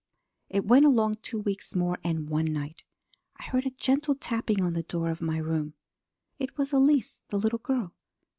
[0.49, 2.83] "It went along two weeks more, and one night
[3.37, 5.75] I heard a gentle tapping on the door of my room.
[6.39, 7.93] It was Elise, the little girl.